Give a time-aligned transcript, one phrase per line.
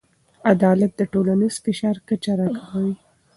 [0.53, 2.95] عدالت د ټولنیز فشار کچه راکموي.